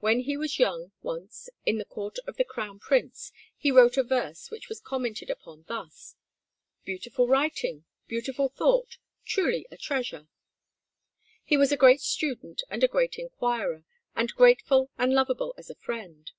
When 0.00 0.18
he 0.22 0.36
was 0.36 0.58
young, 0.58 0.90
once, 1.02 1.48
in 1.64 1.78
the 1.78 1.84
Court 1.84 2.18
of 2.26 2.36
the 2.36 2.42
Crown 2.42 2.80
Prince, 2.80 3.30
he 3.56 3.70
wrote 3.70 3.96
a 3.96 4.02
verse 4.02 4.50
which 4.50 4.68
was 4.68 4.80
commented 4.80 5.30
upon 5.30 5.66
thus: 5.68 6.16
"Beautiful 6.84 7.28
writing, 7.28 7.84
beautiful 8.08 8.48
thought; 8.48 8.98
truly 9.24 9.68
a 9.70 9.76
treasure." 9.76 10.26
He 11.44 11.56
was 11.56 11.70
a 11.70 11.76
great 11.76 12.00
student 12.00 12.64
and 12.70 12.82
a 12.82 12.88
great 12.88 13.14
inquirer, 13.20 13.84
and 14.16 14.34
grateful 14.34 14.90
and 14.98 15.12
lovable 15.14 15.54
as 15.56 15.70
a 15.70 15.76
friend. 15.76 16.32